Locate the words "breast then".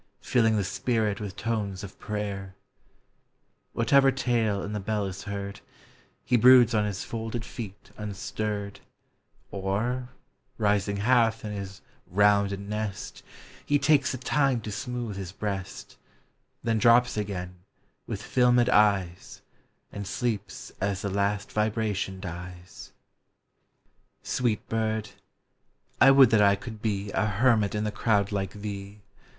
15.31-16.79